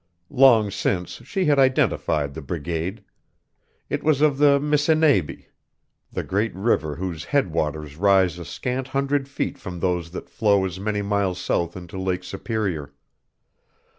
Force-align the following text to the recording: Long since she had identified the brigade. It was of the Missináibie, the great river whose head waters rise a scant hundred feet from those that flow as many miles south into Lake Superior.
Long 0.33 0.71
since 0.71 1.21
she 1.25 1.45
had 1.45 1.59
identified 1.59 2.33
the 2.33 2.41
brigade. 2.41 3.03
It 3.87 4.03
was 4.03 4.19
of 4.21 4.39
the 4.39 4.57
Missináibie, 4.59 5.45
the 6.11 6.23
great 6.23 6.55
river 6.55 6.95
whose 6.95 7.25
head 7.25 7.51
waters 7.53 7.97
rise 7.97 8.39
a 8.39 8.45
scant 8.45 8.87
hundred 8.87 9.29
feet 9.29 9.59
from 9.59 9.79
those 9.79 10.09
that 10.09 10.27
flow 10.27 10.65
as 10.65 10.79
many 10.79 11.03
miles 11.03 11.39
south 11.39 11.77
into 11.77 11.99
Lake 11.99 12.23
Superior. 12.23 12.95